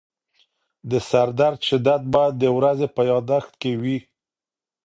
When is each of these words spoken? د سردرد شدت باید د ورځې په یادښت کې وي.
د 0.89 0.91
سردرد 1.09 1.59
شدت 1.69 2.01
باید 2.13 2.33
د 2.37 2.43
ورځې 2.57 2.87
په 2.95 3.01
یادښت 3.09 3.51
کې 3.61 3.71
وي. 3.81 3.97